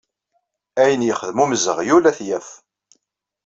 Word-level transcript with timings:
Ayen 0.81 1.05
yexdem 1.07 1.41
umzeɣyul 1.43 2.03
ad 2.09 2.15
t-yaf. 2.17 2.47